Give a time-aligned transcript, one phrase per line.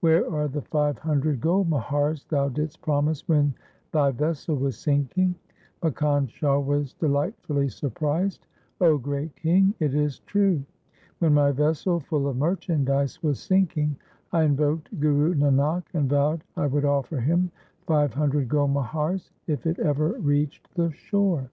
[0.00, 3.54] Where are the five hundred gold muhars thou didst promise when
[3.92, 5.36] thy vessel was sinking.'
[5.84, 8.44] Makkhan Shah was delight fully surprised
[8.80, 10.64] —'O Great King, it is true.
[11.20, 13.94] When my vessel full of merchandise was sinking,
[14.32, 17.52] I invoked Guru Nanak, and vowed I would offer him
[17.86, 21.50] five hundred gold muhars if it ever reached the shore."